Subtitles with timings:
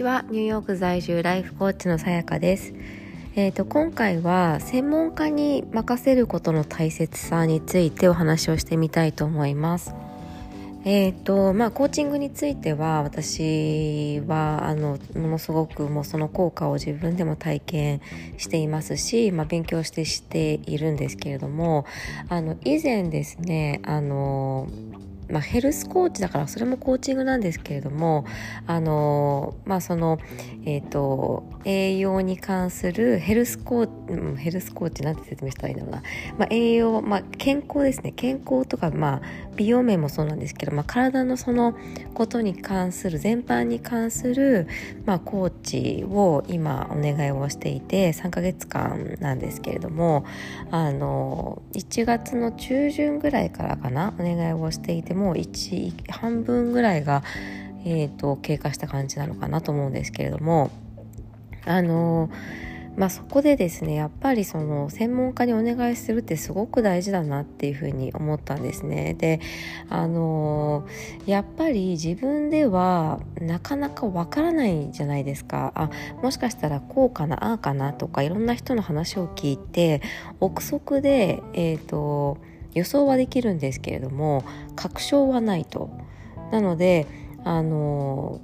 [0.00, 2.72] ちはニューヨーク在住ライフコーチのさやかです
[3.36, 9.94] えーと、今回は専門家に任せることの大切さについてお話をしてみたいと思います。
[10.84, 18.00] えーとまあ、コーチングについては私はあのものすごくもうその効果を自分でも体験
[18.36, 21.84] していますし、まあ、勉強してしているんですけれども
[22.28, 24.66] あの以前ですねあの
[25.30, 28.24] まあ、ヘルスコーチだからそれもコーチングなんですけれども
[28.66, 30.18] あのまあその
[30.64, 33.90] えっ、ー、と栄養に関するヘルスコーチ
[34.36, 36.02] ヘルスコーチなんて説明したらいいんだろうな、
[36.38, 38.12] まあ、栄養、まあ、健康ですね。
[38.12, 39.22] 健康とか、まあ、
[39.56, 41.76] 美容面もそうなんですけど、まあ、体のその
[42.14, 44.66] ことに関する全般に関する、
[45.04, 50.24] まあ、コーチを今お願いをしていて3ヶ月間なんですけれども
[50.70, 57.22] あの1月の中旬ぐらいからかなお願いをしていてもう1半分ぐらいが、
[57.84, 60.70] えーと、経過した感じなのかなと思うんですけれども
[61.66, 62.30] あの
[62.96, 69.14] まあ、そこでですねやっぱりその専門家にお願いするってすごく大事だなっていうふうに思ったんですね。
[69.14, 69.40] で
[69.88, 70.86] あの
[71.24, 75.88] やっぱり自分ではなかなかわからないじゃないですかあ
[76.20, 80.02] もしかしたらこうかなああかなとかいろんな人の話を聞いて
[80.40, 82.38] 憶測でえっ、ー、と
[82.74, 84.44] 予想はできるんですけれども
[84.76, 85.90] 確証はないと。
[86.52, 87.06] なので
[87.44, 88.40] あの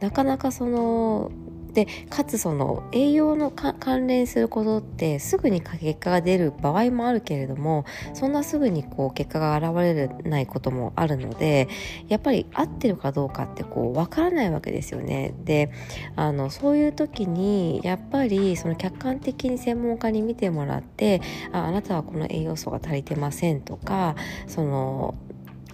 [0.00, 1.30] なかなかその
[1.72, 11.68] でかつその栄養の関連することってすぐに結果が出る場合もあるけれどもそんなすぐにこう結果が現れないこともあるので
[12.08, 15.34] やっぱり合ってるかどうかってこう分からないわけですよね。
[15.44, 15.70] で
[16.16, 21.20] あのそういう時にやっぱりその客観的に専門家に見てもらって
[21.52, 25.14] ああなたはこの栄養素が足りてませんとかその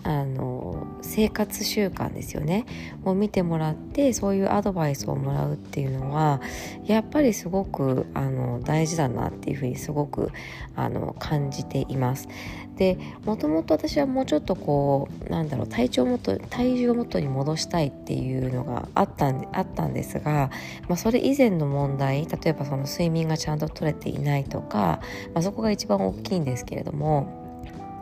[0.06, 2.64] あの生活習慣ですよね
[3.04, 6.40] を見てもらってそういうアドバイスをもらうっていうのは
[6.84, 10.30] やっぱりすごくあの大事だなっていうふうにすごく
[10.76, 12.28] あの感じています。
[12.76, 20.50] でもともと私はもうちょっとこうなんだろう体調もと体重を元に戻したいっていうのがあったんであったんですが、
[20.86, 25.00] まあ、それ以前の問題例えばその睡眠がちゃんと取れていないとか、
[25.32, 27.45] まあ、そこが一番大きいんですけれども。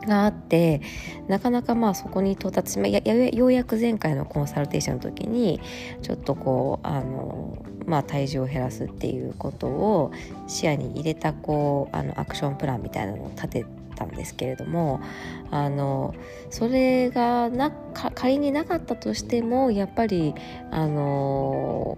[0.05, 0.81] があって
[1.27, 5.59] なかなかまあそこに到達し、ま、ようやく前回のコンサルテーションの時に
[6.01, 10.11] ちょっとこうあの、まあ、体重を減らすっていうことを
[10.47, 15.01] 視野に入れたこうあのアクションプランみたいなのを立てたんですけれども
[15.51, 16.13] あの
[16.49, 17.71] それがな
[18.13, 20.35] 仮になかったとしてもやっぱり
[20.71, 21.97] あの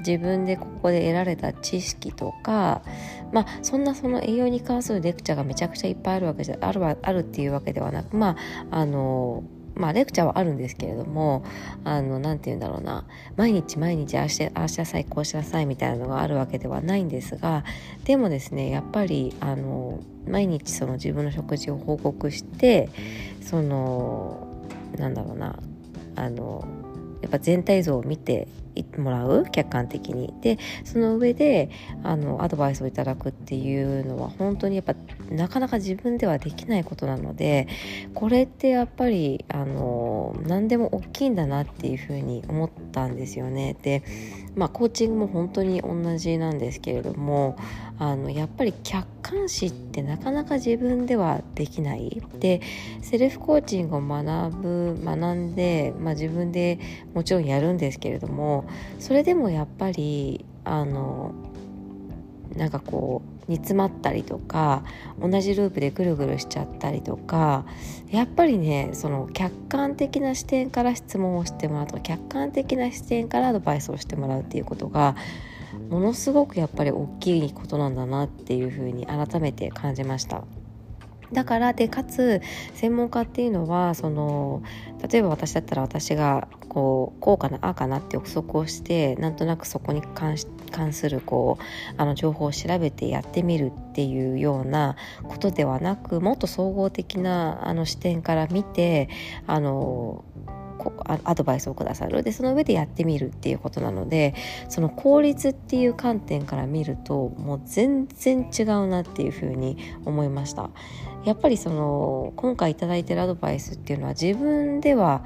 [0.00, 2.82] 自分でここで得られた知識とか
[3.32, 8.36] まあそんなその栄養に関するレクチャーがめちゃくちゃいっぱいあるわけじゃあるあるっていうわけではなくま
[8.70, 9.44] ああの
[9.74, 11.44] まあレクチャーはあるんですけれども
[11.84, 13.04] あのなんて言うんだろうな
[13.36, 17.64] 毎日毎日ああしてああしなさいこうしなさいみたいなのがあるわけではないんですが
[18.04, 22.88] でもですねやっぱりあの毎日その自分の食事を報告して
[23.42, 24.48] その
[24.96, 25.58] なんだろうな
[26.16, 26.66] あの
[27.22, 28.48] やっぱ全体像を見て
[28.98, 30.34] もらう客観的に。
[30.40, 31.70] でその上で
[32.02, 34.94] あのアドバイスをいただくっていうのは本当にやっぱ
[35.30, 37.68] なかなか自分ではできないことなので
[38.14, 43.76] これってやっぱりあの何でも大きいんだなっていうふうに思ったんですよね。
[43.82, 44.02] で
[44.54, 47.56] まあコーチングも本当に同じなんですけれども
[47.98, 52.22] あのやっぱり客観視ってなかなか自分ではできない。
[52.38, 52.60] で
[53.00, 56.78] セルフコーチングを学ぶ学んで、まあ、自分で
[57.14, 58.68] もちろんやるんですけれども
[58.98, 61.34] それでもやっぱりあの
[62.56, 64.82] なんかこう煮詰まったりとか
[65.20, 67.64] 同じループでぐるぐるしちゃったりとか
[68.10, 75.16] やっぱりねその客観的な視点から質問をしてもらうとか客観的な視点からアドバイスをしてもらうっていうことが
[75.90, 80.44] ものすごくやっぱり大きいことなんだなっていうふうに改めて感じました。
[81.32, 82.40] だからでかつ
[82.74, 84.62] 専門家っていうのはその
[85.10, 90.36] 例えば私だったら私がこうこうかなああかなって憶測をしてなんとなくそこに関
[90.92, 91.64] するこう
[92.00, 99.08] あの情報を調べてやってみるっていうようなことではなくもっと総合的なあの視点から見て
[99.46, 100.24] あの
[101.06, 104.34] アドバイスをくださるでその上でやってみるっていうことなので
[104.68, 110.70] その効率っていう観点から見るともう全然違うなっていうふうに思いました
[111.24, 115.24] やっぱりその今回頂いてるアドバイスっていうのは自分では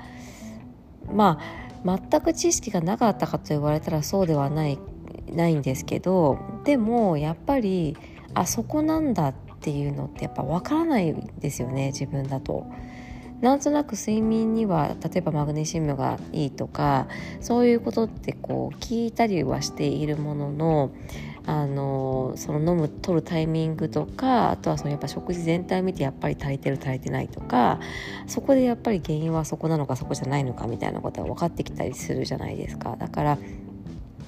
[1.12, 1.38] ま
[1.84, 4.78] あ全く知識がなかったかと言われたらそうではない
[5.32, 7.96] ないんですけどでもやっぱり
[8.34, 12.66] あそこなんだっていうのってやっぱ分からないですよね自分だと。
[13.40, 17.08] なんとなく睡眠には例えばマグネシウムがいいとか
[17.40, 20.90] そういうことってこう聞いたりはしているものの
[21.46, 27.80] あのその飲む取るタイミングとかあとはそのやっぱ食事全体を見てやっぱり足りてる足りてないとか
[28.26, 32.96] そこでやっぱり原因はそこなのかそこじゃないのかみたいなことが分かってきたりするじゃないですか。
[32.98, 33.38] だから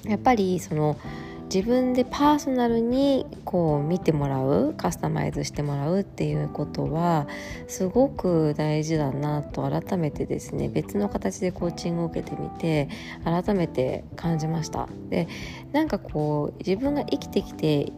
[0.05, 0.97] やっぱりその
[1.45, 7.27] 自分でパーソナルにこう見てもらうカスタマイズしてもらうっていうことは
[7.67, 12.89] すごく大事だなと改めてですね別の形でコーチングを受けてみて
[13.23, 14.87] 改めて感じました。
[15.09, 15.27] で
[15.71, 17.91] なんかこう自分が生きてきて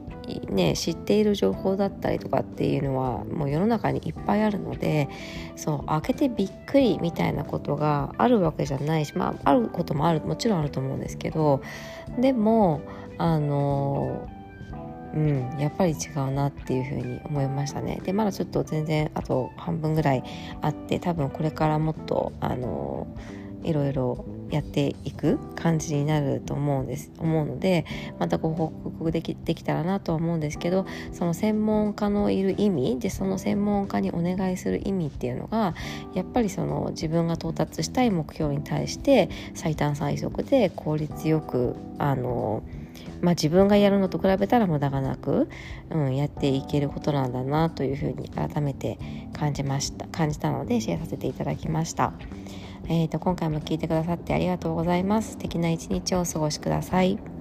[0.50, 5.08] ね、知っている情報だったりとかっていうのはもう世の中にいっぱいあるので
[5.56, 11.62] そう開けてびっくりみたいなことがあるわけじゃないしまああることもあるもちろんあると思うんですけど
[12.20, 12.82] でも
[13.18, 14.28] あの
[15.14, 18.02] うんやっぱり違うなっていうふうに思いましたね。
[18.04, 20.24] でまだちょっと全然あと半分ぐらい
[20.62, 23.08] あって多分これからもっとあの
[23.64, 27.86] いろいろやっていく感じになると思うんです思うので
[28.20, 35.74] またご報告できできたらなとは思うんですけどその専門家のいる意味でその専門家にお願いする意味っていうのが
[36.14, 42.62] やっぱりその自分が到達したい目標に対して最短最速で効率よくあの
[43.26, 45.50] まあ、自分がやるのと比べたら無駄がなく、
[45.90, 49.00] うん、やっていけることなんだなというふうに改めて
[49.34, 52.14] 感じました感じたのでシェアさせていただきました。
[52.88, 55.32] えーと、今回も聞いてくださってありがとうございます。
[55.32, 57.35] 素敵な一日をお過ごしください。